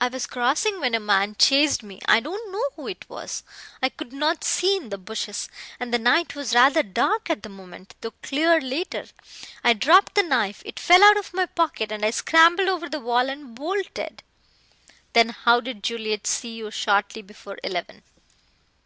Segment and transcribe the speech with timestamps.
[0.00, 2.00] I was crossing when a man chased me.
[2.06, 3.42] I don't know who it was.
[3.82, 7.50] I could not see in the bushes, and the night was rather dark at the
[7.50, 9.04] moment, though clear later.
[9.62, 13.00] I dropped the knife, it fell out of my pocket, and I scrambled over the
[13.00, 14.22] wall and bolted."
[15.12, 18.02] "Then how did Juliet see you shortly before eleven?"